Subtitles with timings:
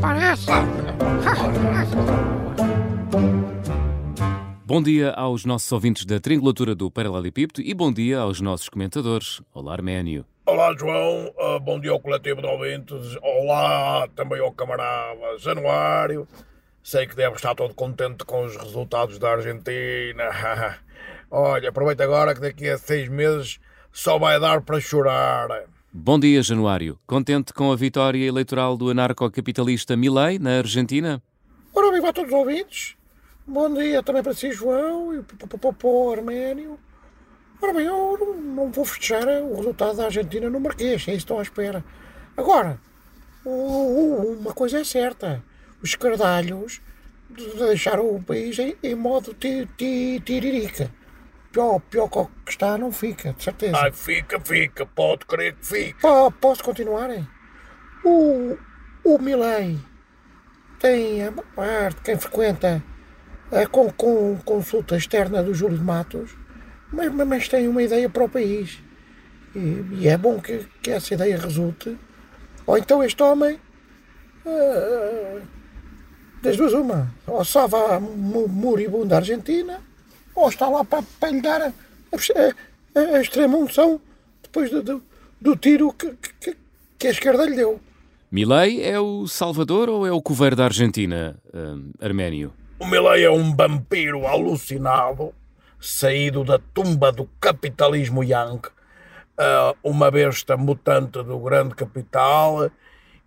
[0.00, 0.46] parece.
[4.64, 9.42] Bom dia aos nossos ouvintes da triangulatura do Paralelepípedo e bom dia aos nossos comentadores.
[9.52, 10.24] Olá, Arménio.
[10.46, 11.32] Olá, João.
[11.38, 13.16] Uh, bom dia ao coletivo de ouvintes.
[13.22, 16.26] Olá também ao camarada Januário.
[16.82, 20.78] Sei que deve estar todo contente com os resultados da Argentina.
[21.30, 23.60] Olha, aproveita agora que daqui a seis meses
[23.92, 25.48] só vai dar para chorar.
[25.92, 27.00] Bom dia, Januário.
[27.04, 31.20] Contente com a vitória eleitoral do anarcocapitalista Milei na Argentina?
[31.74, 32.96] Ora, viva a todos os ouvintes.
[33.44, 36.78] Bom dia também para si, João, e para o Arménio.
[37.60, 41.36] Ora bem, eu não, não, vou festejar o resultado da Argentina no Marquês, é isso
[41.36, 41.84] à espera.
[42.36, 42.80] Agora,
[43.44, 45.42] uma coisa é certa:
[45.82, 46.80] os cardalhos
[47.58, 50.88] deixaram o país em, em modo tiririca.
[51.52, 53.76] Pior, pior que está, não fica, de certeza.
[53.76, 56.30] Ai, fica, fica, pode crer que fica.
[56.40, 57.10] posso continuar?
[57.10, 57.26] Hein?
[58.04, 58.56] O,
[59.04, 59.78] o Milei
[60.78, 62.82] tem a parte, quem frequenta
[63.52, 66.30] a com, com consulta externa do Júlio de Matos,
[66.92, 68.78] mas, mas tem uma ideia para o país.
[69.54, 71.98] E, e é bom que, que, essa ideia resulte.
[72.64, 73.58] Ou então este homem,
[74.46, 75.40] uh,
[76.40, 79.80] das duas uma, ou salva a moribunda Argentina,
[80.34, 84.00] ou está lá para, para lhe dar a, a, a extrema unção
[84.42, 85.02] depois do, do,
[85.40, 86.56] do tiro que, que,
[86.98, 87.80] que, a esquerda lhe deu.
[88.30, 92.52] Milei é o salvador ou é o coveiro da Argentina, uh, Arménio?
[92.78, 95.32] O Milei é um vampiro alucinado,
[95.80, 102.70] saído da tumba do capitalismo Yang, uh, uma besta mutante do grande capital,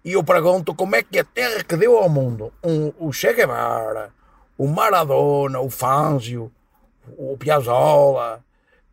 [0.06, 3.34] e eu pergunto como é que a terra que deu ao mundo um, o Che
[3.34, 4.12] Guevara,
[4.58, 6.52] o Maradona, o Fangio,
[7.18, 8.44] o Piazzolla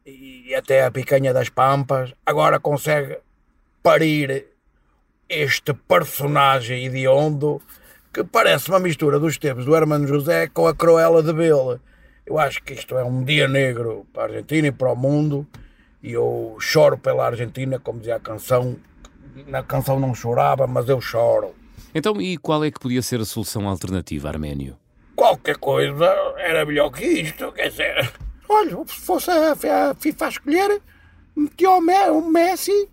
[0.06, 3.18] e até a picanha das Pampas agora consegue
[3.82, 4.46] parir
[5.28, 7.60] este personagem hediondo
[8.12, 11.80] que parece uma mistura dos tempos do Hermano José com a Cruella de Bill.
[12.26, 15.46] Eu acho que isto é um dia negro para a Argentina e para o mundo
[16.02, 18.76] e eu choro pela Argentina, como dizia a canção.
[19.46, 21.54] Na canção não chorava, mas eu choro.
[21.94, 24.76] Então, e qual é que podia ser a solução alternativa, Arménio?
[25.14, 26.08] Qualquer coisa
[26.40, 28.12] era melhor que isto, quer dizer.
[28.48, 30.82] Olha, se fosse a, FIFA a escolher,
[31.36, 32.88] metia o Messi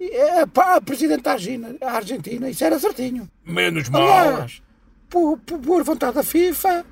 [0.00, 3.28] é, a presidente da Argentina, a isso era certinho.
[3.44, 4.02] Menos mal.
[4.02, 4.62] Aliás,
[5.10, 6.84] por, por, por vontade da FIFA,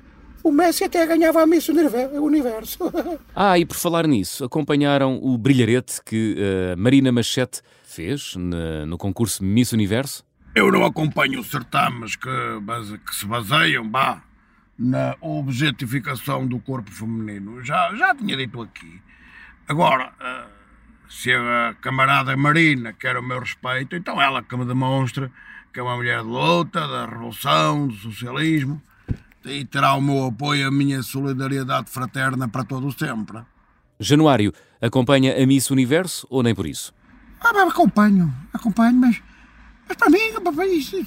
[0.43, 2.91] o Messi até ganhava a Miss Universo.
[3.35, 8.97] ah, e por falar nisso, acompanharam o brilharete que uh, Marina Machete fez no, no
[8.97, 10.25] concurso Miss Universo?
[10.53, 12.29] Eu não acompanho certames que,
[13.05, 14.23] que se baseiam, bah,
[14.77, 17.63] na objetificação do corpo feminino.
[17.63, 19.01] Já, já tinha dito aqui.
[19.67, 20.57] Agora, uh,
[21.09, 25.31] se a camarada Marina quer o meu respeito, então ela que me demonstra
[25.73, 28.81] que é uma mulher de luta, da revolução, do socialismo,
[29.45, 33.39] e terá o meu apoio, a minha solidariedade fraterna para todo o sempre.
[33.99, 36.93] Januário, acompanha a Miss Universo ou nem por isso?
[37.39, 39.21] Ah, acompanho, acompanho, mas,
[39.87, 40.17] mas para mim,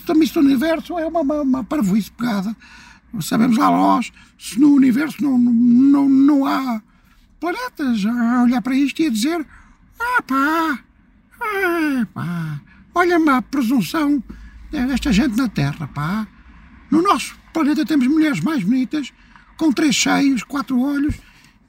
[0.09, 2.55] a Miss Universo é uma, uma, uma parvoíce pegada.
[3.21, 6.81] Sabemos lá nós, se no universo não, não, não há
[7.41, 9.47] planetas, a olhar para isto e a dizer
[9.99, 10.79] ah pá,
[11.41, 12.61] ah pá,
[12.95, 14.23] olha-me a presunção
[14.71, 16.27] desta gente na Terra, pá.
[16.91, 19.13] No nosso planeta temos mulheres mais bonitas,
[19.57, 21.15] com três cheios, quatro olhos,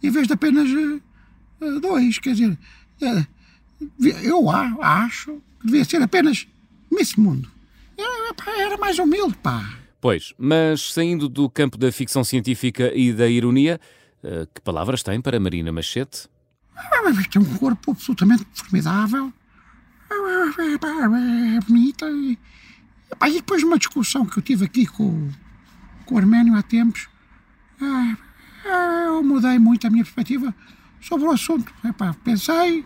[0.01, 2.17] em vez de apenas uh, dois.
[2.19, 2.57] Quer dizer,
[3.01, 3.27] uh,
[4.23, 6.47] eu acho que devia ser apenas
[6.91, 7.49] Miss Mundo.
[7.97, 9.80] Era, pá, era mais humilde, pá.
[10.01, 13.79] Pois, mas saindo do campo da ficção científica e da ironia,
[14.23, 16.27] uh, que palavras tem para Marina Machete?
[17.31, 19.31] tem um corpo absolutamente formidável,
[20.09, 22.09] é bonita.
[22.09, 22.37] E,
[23.27, 25.29] e depois uma discussão que eu tive aqui com,
[26.05, 27.07] com o Arménio há tempos,
[28.65, 30.53] eu mudei muito a minha perspectiva
[30.99, 31.71] sobre o assunto.
[31.85, 32.83] Epá, pensei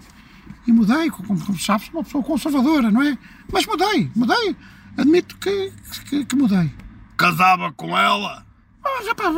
[0.68, 3.18] e mudei, como, como sabes, uma pessoa conservadora, não é?
[3.52, 4.56] Mas mudei, mudei.
[4.98, 5.72] Admito que,
[6.10, 6.72] que, que mudei.
[7.18, 8.46] Casava com ela?
[8.84, 9.32] Mas, epá,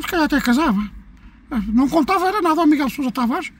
[0.00, 0.90] se calhar até casava.
[1.68, 3.52] Não contava era nada ao Miguel Sousa Tavares.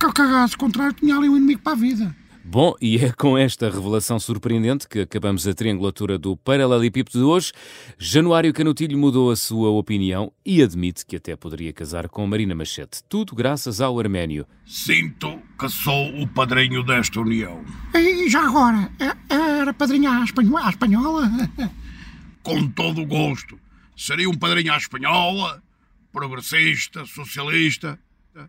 [0.00, 2.16] Que cagasse contrário tinha ali um inimigo para a vida.
[2.44, 7.52] Bom, e é com esta revelação surpreendente que acabamos a triangulatura do Paralelepípedo de hoje.
[7.98, 13.02] Januário Canutilho mudou a sua opinião e admite que até poderia casar com Marina Machete.
[13.08, 14.46] Tudo graças ao Arménio.
[14.64, 17.62] Sinto que sou o padrinho desta união.
[17.94, 21.30] E já agora, é, era padrinha à espanhola?
[22.42, 23.58] Com todo o gosto.
[23.94, 25.62] Seria um padrinho à espanhola
[26.12, 27.98] progressista, socialista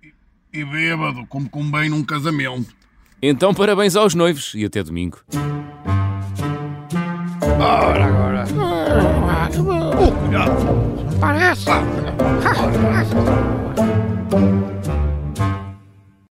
[0.01, 2.78] e, e bêbado, como convém num casamento.
[3.21, 5.19] Então, parabéns aos noivos e até domingo.
[7.59, 8.45] Ora, agora.
[8.57, 11.19] Oh, cuidado.
[11.19, 11.69] Parece.
[11.69, 11.83] Ah,